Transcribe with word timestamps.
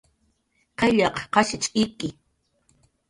Qayllaq 0.79 1.17
qashich 1.33 1.67
ikki 1.83 2.09